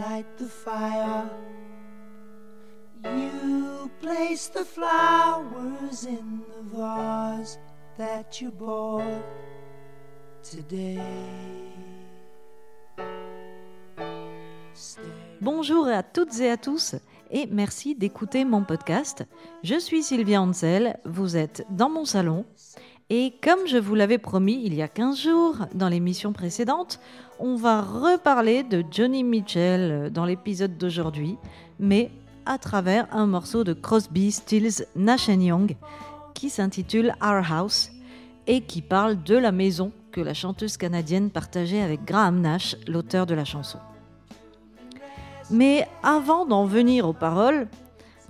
[0.00, 1.28] light the fire.
[3.04, 7.58] You place the flowers in the vase
[7.98, 9.24] that you bought
[10.42, 11.00] today.
[15.40, 16.94] Bonjour à toutes et à tous
[17.30, 19.24] et merci d'écouter mon podcast.
[19.62, 22.44] Je suis Sylvia Ansel, vous êtes dans mon salon
[23.10, 27.00] et comme je vous l'avais promis il y a 15 jours dans l'émission précédente,
[27.40, 31.38] on va reparler de Johnny Mitchell dans l'épisode d'aujourd'hui,
[31.78, 32.10] mais
[32.44, 35.74] à travers un morceau de Crosby, Stills, Nash Young
[36.34, 37.90] qui s'intitule Our House
[38.46, 43.24] et qui parle de la maison que la chanteuse canadienne partageait avec Graham Nash, l'auteur
[43.24, 43.78] de la chanson.
[45.50, 47.68] Mais avant d'en venir aux paroles,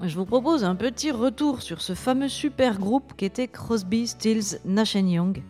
[0.02, 4.60] je vous propose un petit retour sur ce fameux super groupe qui était Crosby, Stills,
[4.64, 5.42] Nash Young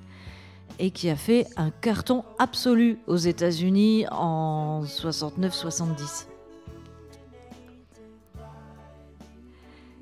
[0.81, 6.27] et qui a fait un carton absolu aux États-Unis en 69-70.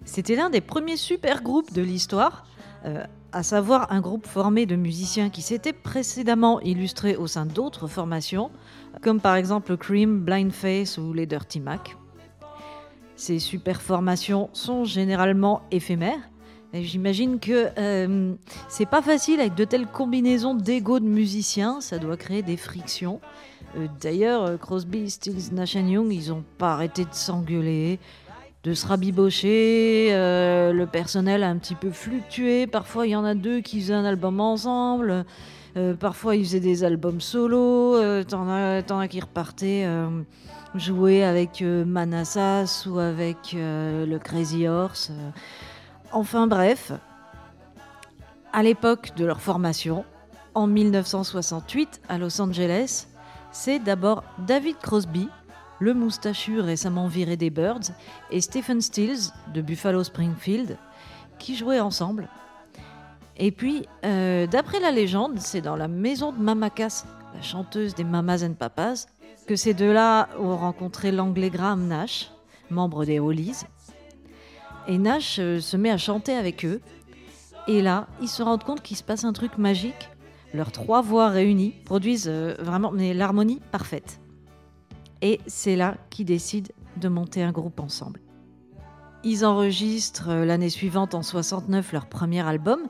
[0.05, 2.47] C'était l'un des premiers super groupes de l'histoire,
[2.87, 7.89] euh, à savoir un groupe formé de musiciens qui s'étaient précédemment illustrés au sein d'autres
[7.89, 8.51] formations,
[9.03, 11.97] comme par exemple Cream, Blindface ou les Dirty Mac.
[13.17, 16.31] Ces super formations sont généralement éphémères.
[16.75, 18.35] J'imagine que euh,
[18.69, 23.21] c'est pas facile avec de telles combinaisons d'ego de musiciens, ça doit créer des frictions.
[23.77, 27.99] Euh, d'ailleurs, Crosby, Stills, Nash Young, ils ont pas arrêté de s'engueuler
[28.65, 30.09] de se rabibocher.
[30.11, 32.67] Euh, le personnel a un petit peu fluctué.
[32.67, 35.25] Parfois, il y en a deux qui faisaient un album ensemble.
[35.77, 37.97] Euh, parfois, ils faisaient des albums solo.
[37.97, 39.87] Euh, t'en as, qui repartaient
[40.75, 45.13] jouer avec Manassas ou avec le Crazy Horse.
[46.13, 46.93] Enfin bref,
[48.53, 50.05] à l'époque de leur formation,
[50.55, 53.07] en 1968 à Los Angeles,
[53.53, 55.29] c'est d'abord David Crosby
[55.81, 57.93] le moustachu récemment viré des Birds,
[58.31, 60.77] et Stephen Stills de Buffalo Springfield,
[61.39, 62.29] qui jouaient ensemble.
[63.37, 68.05] Et puis, euh, d'après la légende, c'est dans la maison de Mama la chanteuse des
[68.05, 69.07] Mamas and Papas,
[69.47, 72.31] que ces deux-là ont rencontré l'anglais Graham Nash,
[72.71, 73.65] membre des Hollies.
[74.89, 76.81] Et Nash euh, se met à chanter avec eux.
[77.67, 80.09] Et là, ils se rendent compte qu'il se passe un truc magique.
[80.55, 84.19] Leurs trois voix réunies produisent euh, vraiment l'harmonie parfaite.
[85.21, 88.21] Et c'est là qu'ils décident de monter un groupe ensemble.
[89.25, 92.81] Ils enregistrent euh, l'année suivante, en 69, leur premier album,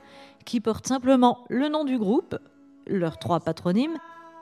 [0.44, 2.38] qui porte simplement le nom du groupe,
[2.86, 3.98] leurs trois patronymes,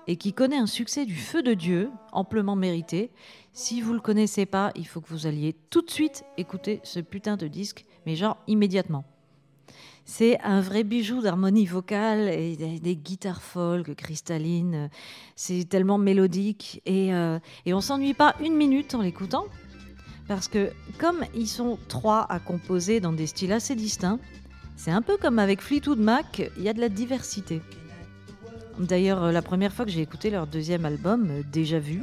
[0.06, 3.10] et qui connaît un succès du feu de Dieu, amplement mérité.
[3.52, 7.00] Si vous le connaissez pas, il faut que vous alliez tout de suite écouter ce
[7.00, 9.04] putain de disque, mais genre immédiatement.
[10.04, 14.88] C'est un vrai bijou d'harmonie vocale et des, guitares folk, cristallines.
[15.34, 19.46] C'est tellement mélodique et, euh, et on s'ennuie pas une minute en l'écoutant.
[20.28, 24.20] Parce que comme ils sont trois à composer dans des styles assez distincts,
[24.76, 27.60] c'est un peu comme avec Fleetwood Mac, il y a de la diversité.
[28.78, 32.02] D'ailleurs, la première fois que j'ai écouté leur deuxième album, Déjà Vu,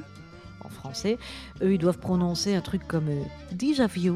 [0.66, 1.18] en français.
[1.62, 4.12] Eux, ils doivent prononcer un truc comme euh, déjà vu.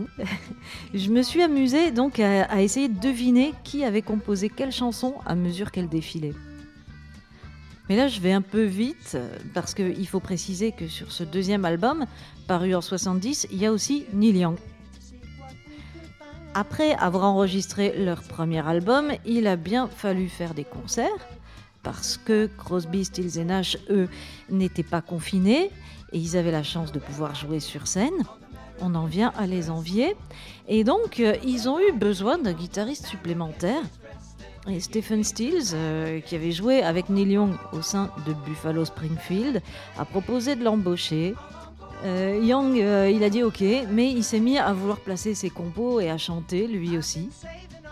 [0.94, 5.36] je me suis amusée donc à, essayer de deviner qui avait composé quelle chanson à
[5.36, 6.34] mesure qu'elle défilait.
[7.90, 9.18] Mais là, je vais un peu vite
[9.54, 12.06] parce qu'il faut préciser que sur ce deuxième album,
[12.46, 14.58] paru en 70, il y a aussi Neil Young.
[16.54, 21.30] Après avoir enregistré leur premier album, il a bien fallu faire des concerts
[21.88, 24.10] parce que Crosby, Stills et Nash, eux,
[24.50, 25.72] n'étaient pas confinés
[26.12, 28.26] et ils avaient la chance de pouvoir jouer sur scène.
[28.82, 30.18] On en vient à les envier.
[30.68, 33.82] Et donc, euh, ils ont eu besoin d'un guitariste supplémentaire.
[34.68, 39.62] Et Stephen Stills, euh, qui avait joué avec Neil Young au sein de Buffalo Springfield,
[39.98, 41.36] a proposé de l'embaucher.
[42.04, 46.02] Euh, Young, il a dit ok, mais il s'est mis à vouloir placer ses compos
[46.02, 47.30] et à chanter lui aussi.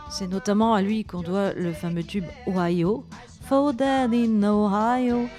[0.09, 3.05] C'est notamment à lui qu'on doit le fameux tube Ohio,
[3.47, 5.29] For in Ohio,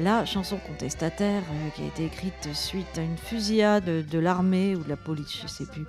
[0.00, 4.82] la chanson contestataire euh, qui a été écrite suite à une fusillade de, l'armée ou
[4.82, 5.84] de la police, je sais plus,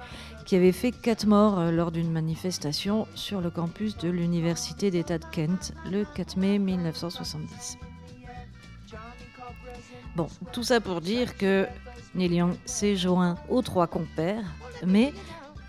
[0.46, 5.18] qui avait fait quatre morts euh, lors d'une manifestation sur le campus de l'université d'État
[5.18, 7.80] de Kent le 4 mai 1970.
[10.16, 11.66] Bon, tout ça pour dire que
[12.14, 14.46] Neil Young s'est joint aux trois compères,
[14.86, 15.14] mais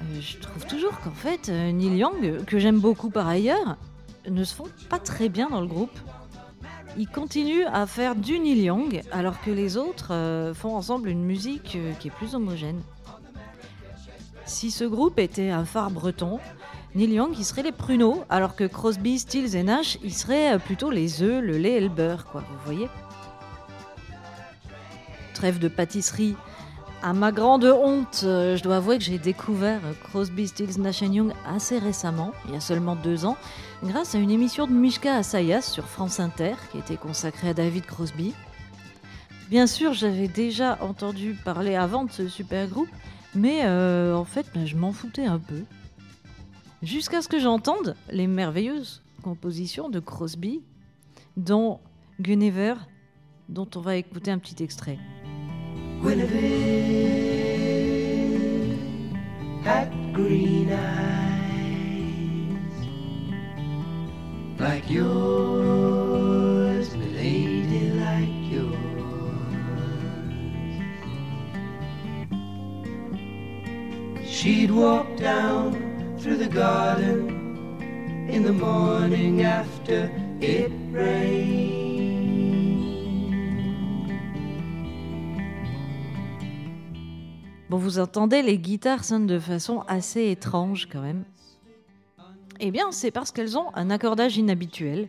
[0.02, 3.78] euh, je trouve toujours qu'en fait, Neil Young, que j'aime beaucoup par ailleurs,
[4.28, 5.98] ne se font pas très bien dans le groupe
[6.98, 11.24] ils continuent à faire du Neil Young alors que les autres euh, font ensemble une
[11.24, 12.80] musique euh, qui est plus homogène.
[14.46, 16.40] Si ce groupe était un phare breton,
[16.94, 20.58] Neil Young il serait les pruneaux alors que Crosby, Stills et Nash ils seraient euh,
[20.58, 22.88] plutôt les œufs, le lait et le beurre quoi, vous voyez
[25.34, 26.34] Trêve de pâtisserie,
[27.02, 31.78] À ma grande honte, je dois avouer que j'ai découvert Crosby, Stills, Nash Young assez
[31.78, 33.36] récemment, il y a seulement deux ans,
[33.84, 37.84] grâce à une émission de Mishka Asayas sur France Inter qui était consacrée à David
[37.84, 38.34] Crosby.
[39.50, 42.88] Bien sûr, j'avais déjà entendu parler avant de ce super groupe,
[43.34, 45.62] mais euh, en fait, je m'en foutais un peu.
[46.82, 50.62] Jusqu'à ce que j'entende les merveilleuses compositions de Crosby,
[51.36, 51.78] dont
[52.20, 52.78] Guinevere,
[53.48, 54.98] dont on va écouter un petit extrait.
[56.02, 57.56] Guinevere
[59.62, 61.06] had green eyes
[64.60, 68.76] like yours, milady, like yours.
[74.28, 80.10] She'd walk down through the garden in the morning after
[80.40, 81.65] it rained.
[87.76, 91.24] Vous entendez, les guitares sonnent de façon assez étrange quand même.
[92.58, 95.08] Eh bien, c'est parce qu'elles ont un accordage inhabituel,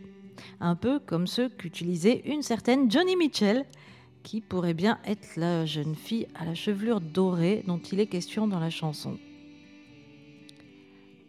[0.60, 3.64] un peu comme ceux qu'utilisait une certaine Johnny Mitchell,
[4.22, 8.46] qui pourrait bien être la jeune fille à la chevelure dorée dont il est question
[8.46, 9.16] dans la chanson.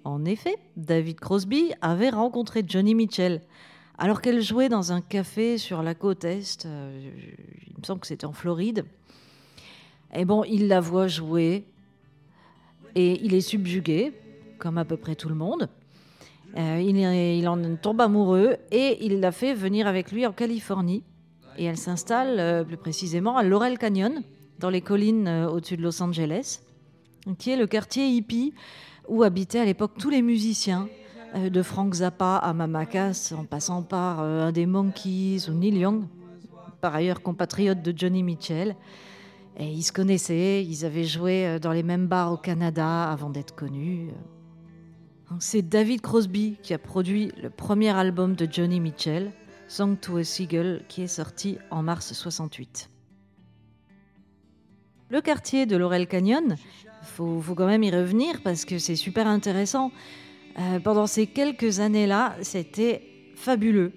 [0.04, 3.42] En effet, David Crosby avait rencontré Johnny Mitchell
[3.98, 7.12] alors qu'elle jouait dans un café sur la côte Est, euh,
[7.68, 8.86] il me semble que c'était en Floride.
[10.14, 11.66] Et bon, il la voit jouer
[12.96, 14.14] et il est subjugué,
[14.58, 15.70] comme à peu près tout le monde.
[16.58, 21.04] Euh, il, en tombe amoureux et il la fait venir avec lui en Californie.
[21.58, 24.24] Et elle s'installe euh, plus précisément à Laurel Canyon,
[24.58, 26.62] dans les collines euh, au-dessus de Los Angeles,
[27.38, 28.54] qui est le quartier hippie
[29.08, 30.88] où habitaient à l'époque tous les musiciens,
[31.36, 36.06] de Frank Zappa à Mama Cass, en passant par un des Monkeys ou Neil Young,
[36.82, 38.76] par ailleurs compatriote de Johnny Mitchell.
[39.58, 43.30] Et ils se connaissaient, ils avaient joué euh, dans les mêmes bars au Canada avant
[43.30, 44.10] d'être connus.
[45.40, 49.32] C'est David Crosby qui a produit le premier album de Johnny Mitchell,
[49.68, 52.90] Song to a Seagull, qui est sorti en mars 68.
[55.12, 56.56] Le quartier de Laurel Canyon,
[57.04, 59.92] faut, faut quand même y revenir parce que c'est super intéressant.
[60.58, 63.04] Euh, pendant ces quelques années-là, c'était
[63.36, 63.94] fabuleux.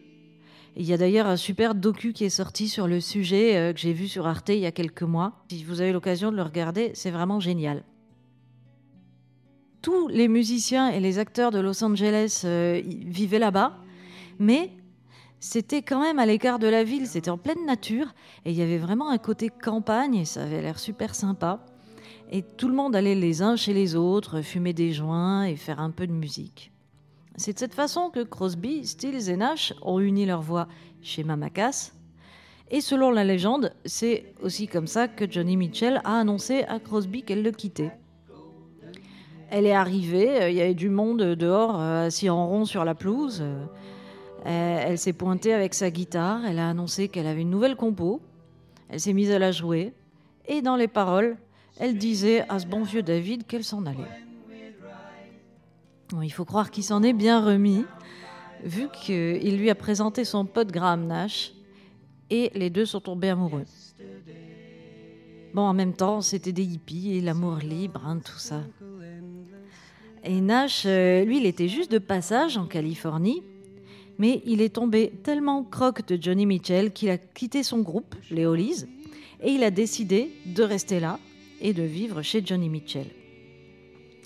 [0.75, 3.81] Il y a d'ailleurs un super docu qui est sorti sur le sujet euh, que
[3.81, 5.45] j'ai vu sur Arte il y a quelques mois.
[5.51, 7.85] Si vous avez l'occasion de le regarder, c'est vraiment génial.
[9.83, 13.79] Tous les musiciens et les acteurs de Los Angeles euh, vivaient là-bas,
[14.39, 14.71] mais
[15.41, 18.15] c'était quand même à l'écart de la ville, c'était en pleine nature,
[18.45, 21.67] et il y avait vraiment un côté campagne, et ça avait l'air super sympa.
[22.31, 25.81] Et tout le monde allait les uns chez les autres, fumer des joints et faire
[25.81, 26.72] un peu de musique.
[27.37, 30.69] C'est de cette façon que Crosby, Stills et Nash ont uni leur voix
[31.01, 31.95] chez Mama Cass.
[32.71, 37.23] Et selon la légende, c'est aussi comme ça que Johnny Mitchell a annoncé à Crosby
[37.23, 37.93] qu'elle le quittait.
[39.51, 42.95] Elle est arrivée, il y avait du monde dehors, euh, assis en rond sur la
[42.95, 43.43] pelouse.
[43.43, 43.67] Euh,
[44.45, 48.21] Elle s'est pointée avec sa guitare, elle a annoncé qu'elle avait une nouvelle compo.
[48.89, 49.93] Elle s'est mise à la jouer.
[50.49, 51.37] Et dans les paroles,
[51.79, 54.32] elle disait à ce bon vieux David qu'elle s'en allait.
[56.21, 57.85] Il faut croire qu'il s'en est bien remis,
[58.65, 61.53] vu qu'il lui a présenté son pote Graham Nash,
[62.29, 63.65] et les deux sont tombés amoureux.
[65.55, 68.63] Bon, en même temps, c'était des hippies et l'amour libre, hein, tout ça.
[70.25, 73.43] Et Nash, euh, lui, il était juste de passage en Californie,
[74.19, 78.47] mais il est tombé tellement croque de Johnny Mitchell qu'il a quitté son groupe, les
[78.47, 78.87] Hollies,
[79.43, 81.19] et il a décidé de rester là
[81.61, 83.09] et de vivre chez Johnny Mitchell.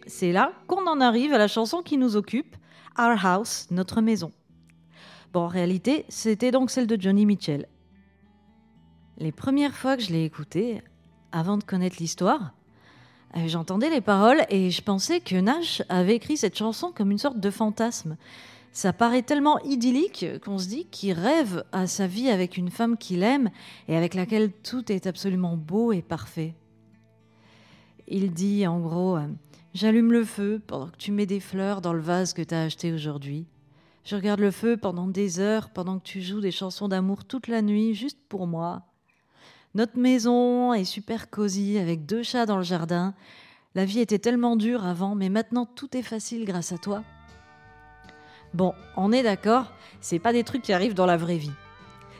[0.06, 2.56] C'est là qu'on en arrive à la chanson qui nous occupe,
[2.98, 4.32] Our House, notre maison.
[5.32, 7.66] Bon, en réalité, c'était donc celle de Johnny Mitchell.
[9.18, 10.82] Les premières fois que je l'ai écoutée,
[11.32, 12.54] avant de connaître l'histoire,
[13.36, 17.18] euh, j'entendais les paroles et je pensais que Nash avait écrit cette chanson comme une
[17.18, 18.16] sorte de fantasme.
[18.72, 22.96] Ça paraît tellement idyllique qu'on se dit qu'il rêve à sa vie avec une femme
[22.96, 23.50] qu'il aime
[23.88, 26.54] et avec laquelle tout est absolument beau et parfait.
[28.06, 29.26] Il dit en gros euh,
[29.76, 32.62] J'allume le feu pendant que tu mets des fleurs dans le vase que tu as
[32.62, 33.44] acheté aujourd'hui.
[34.06, 37.46] Je regarde le feu pendant des heures, pendant que tu joues des chansons d'amour toute
[37.46, 38.84] la nuit, juste pour moi.
[39.74, 43.12] Notre maison est super cosy avec deux chats dans le jardin.
[43.74, 47.04] La vie était tellement dure avant, mais maintenant tout est facile grâce à toi.
[48.54, 51.52] Bon, on est d'accord, c'est pas des trucs qui arrivent dans la vraie vie.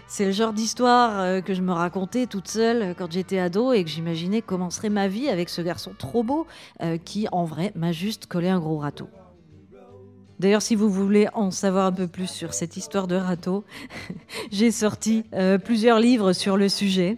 [0.08, 3.82] C'est le genre d'histoire euh, que je me racontais toute seule quand j'étais ado et
[3.82, 6.46] que j'imaginais comment ma vie avec ce garçon trop beau
[6.82, 9.08] euh, qui, en vrai, m'a juste collé un gros râteau.
[10.38, 13.64] D'ailleurs, si vous voulez en savoir un peu plus sur cette histoire de râteau,
[14.52, 17.16] j'ai sorti euh, plusieurs livres sur le sujet.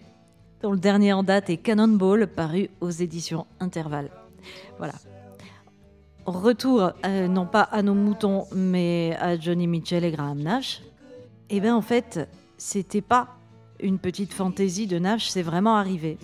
[0.61, 4.09] dont le dernier en date est Cannonball, paru aux éditions Intervalle.
[4.77, 4.93] Voilà.
[6.25, 10.81] Retour, euh, non pas à nos moutons, mais à Johnny Mitchell et Graham Nash.
[11.49, 13.29] Eh bien, en fait, c'était pas
[13.79, 16.17] une petite fantaisie de Nash, c'est vraiment arrivé.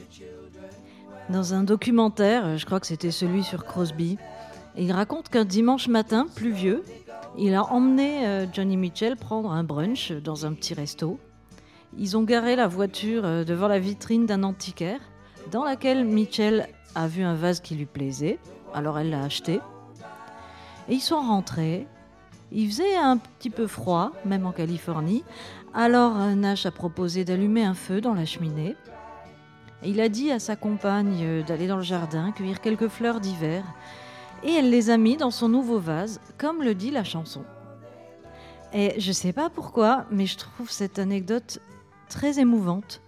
[1.29, 4.17] Dans un documentaire, je crois que c'était celui sur Crosby,
[4.77, 6.83] il raconte qu'un dimanche matin pluvieux,
[7.37, 11.17] il a emmené euh, Johnny Mitchell prendre un brunch dans un petit resto.
[11.97, 14.99] Ils ont garé la voiture euh, devant la vitrine d'un antiquaire,
[15.51, 18.37] dans laquelle Mitchell a vu un vase qui lui plaisait,
[18.73, 19.61] alors elle l'a acheté.
[20.89, 21.87] Et ils sont rentrés.
[22.51, 25.23] Il faisait un petit peu froid, même en Californie.
[25.77, 28.77] Alors Nash a proposé d'allumer un feu dans la cheminée.
[29.83, 33.61] Il a dit à sa compagne d'aller dans le jardin cueillir quelques fleurs d'hiver
[34.45, 37.43] et elle les a mis dans son nouveau vase, comme le dit la chanson.
[38.73, 41.59] Et je sais pas pourquoi, mais je trouve cette anecdote
[42.07, 43.01] très émouvante.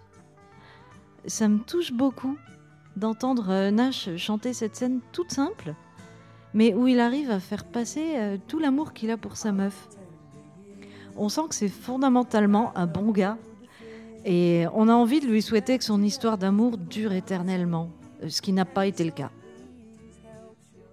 [1.26, 2.36] Ça me touche beaucoup
[2.96, 5.74] d'entendre euh, Nash chanter cette scène toute simple,
[6.52, 9.88] mais où il arrive à faire passer euh, tout l'amour qu'il a pour sa meuf.
[11.18, 13.36] On sent que c'est fondamentalement un bon gars,
[14.24, 17.90] et on a envie de lui souhaiter que son histoire d'amour dure éternellement,
[18.28, 19.30] ce qui n'a pas été le cas.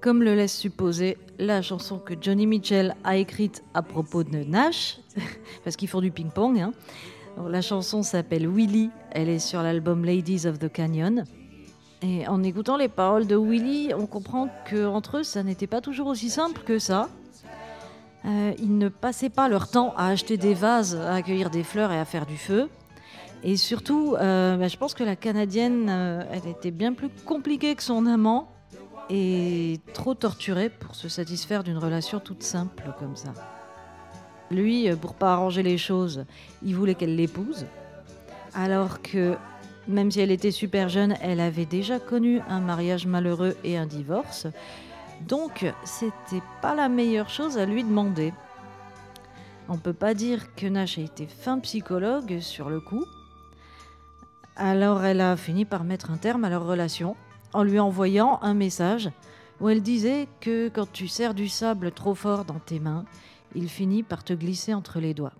[0.01, 4.99] Comme le laisse supposer la chanson que Johnny Mitchell a écrite à propos de Nash,
[5.63, 6.59] parce qu'ils font du ping-pong.
[6.59, 6.73] Hein.
[7.47, 11.25] La chanson s'appelle Willie, elle est sur l'album Ladies of the Canyon.
[12.01, 16.07] Et en écoutant les paroles de Willie, on comprend qu'entre eux, ça n'était pas toujours
[16.07, 17.09] aussi simple que ça.
[18.25, 21.91] Euh, ils ne passaient pas leur temps à acheter des vases, à accueillir des fleurs
[21.91, 22.69] et à faire du feu.
[23.43, 27.75] Et surtout, euh, bah, je pense que la Canadienne, euh, elle était bien plus compliquée
[27.75, 28.49] que son amant
[29.09, 33.33] et trop torturée pour se satisfaire d'une relation toute simple comme ça.
[34.49, 36.25] Lui, pour pas arranger les choses,
[36.63, 37.65] il voulait qu'elle l'épouse,
[38.55, 39.35] alors que
[39.87, 43.85] même si elle était super jeune, elle avait déjà connu un mariage malheureux et un
[43.85, 44.47] divorce.
[45.21, 48.33] Donc, c'était pas la meilleure chose à lui demander.
[49.67, 53.05] On peut pas dire que Nash a été fin psychologue sur le coup.
[54.55, 57.15] Alors, elle a fini par mettre un terme à leur relation
[57.53, 59.09] en lui envoyant un message
[59.59, 63.05] où elle disait que quand tu serres du sable trop fort dans tes mains,
[63.55, 65.33] il finit par te glisser entre les doigts.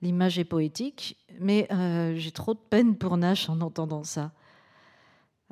[0.00, 4.32] L'image est poétique, mais euh, j'ai trop de peine pour Nash en entendant ça.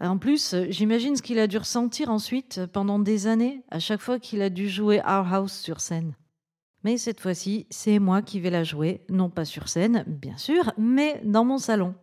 [0.01, 4.19] En plus, j'imagine ce qu'il a dû ressentir ensuite pendant des années, à chaque fois
[4.19, 6.15] qu'il a dû jouer Our House sur scène.
[6.85, 10.73] Mais cette fois-ci, c'est moi qui vais la jouer, non pas sur scène, bien sûr,
[10.79, 11.95] mais dans mon salon.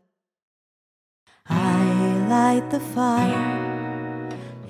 [1.49, 3.57] I light the fire.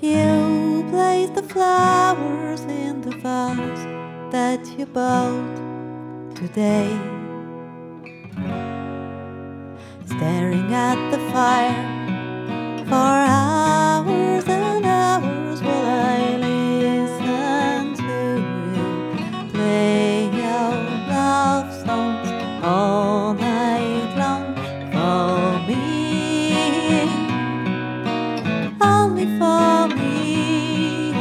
[0.00, 3.86] You place the flowers in the vase
[4.30, 5.56] that you bought
[6.34, 6.88] today.
[10.06, 11.97] Staring at the fire
[12.88, 18.18] for hours and hours will I listen to
[18.74, 18.88] you
[19.52, 20.72] play your
[21.12, 22.28] love songs
[22.64, 24.54] all night long
[24.92, 25.76] for me,
[28.80, 31.12] only for me.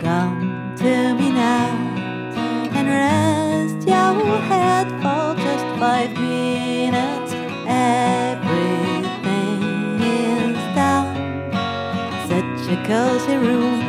[0.00, 1.68] Come to me now
[2.76, 6.43] and rest your head for just five minutes.
[12.74, 13.83] Such a cozy room.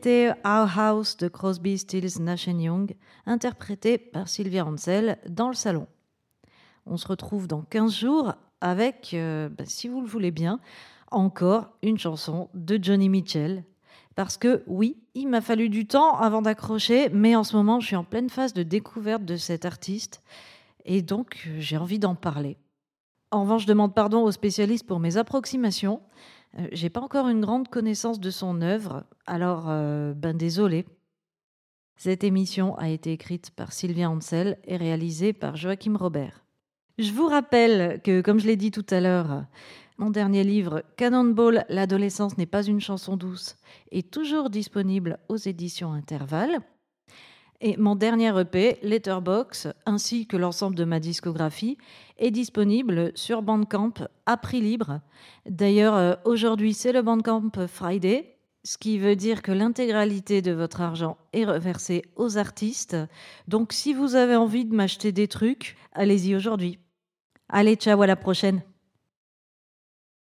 [0.00, 2.94] C'était Our House de Crosby, Stills, Nash Young,
[3.26, 5.88] interprété par Sylvia Ansel dans le salon.
[6.86, 10.60] On se retrouve dans 15 jours avec, euh, bah, si vous le voulez bien,
[11.10, 13.64] encore une chanson de Johnny Mitchell.
[14.14, 17.88] Parce que oui, il m'a fallu du temps avant d'accrocher, mais en ce moment, je
[17.88, 20.22] suis en pleine phase de découverte de cet artiste
[20.84, 22.56] et donc euh, j'ai envie d'en parler.
[23.32, 26.00] En revanche, je demande pardon aux spécialistes pour mes approximations.
[26.56, 30.86] Euh, j'ai pas encore une grande connaissance de son œuvre, alors euh, ben désolé.
[31.96, 36.44] Cette émission a été écrite par Sylvia Ansel et réalisée par Joachim Robert.
[36.96, 39.44] Je vous rappelle que, comme je l'ai dit tout à l'heure,
[39.98, 43.56] mon dernier livre, Cannonball, l'adolescence n'est pas une chanson douce,
[43.90, 46.60] est toujours disponible aux éditions Intervalle.
[47.60, 51.76] Et mon dernier EP, Letterbox, ainsi que l'ensemble de ma discographie,
[52.16, 53.94] est disponible sur Bandcamp
[54.26, 55.00] à prix libre.
[55.44, 60.80] D'ailleurs, euh, aujourd'hui, c'est le Bandcamp Friday, ce qui veut dire que l'intégralité de votre
[60.80, 62.96] argent est reversée aux artistes.
[63.48, 66.78] Donc, si vous avez envie de m'acheter des trucs, allez-y aujourd'hui.
[67.48, 68.62] Allez, ciao, à la prochaine.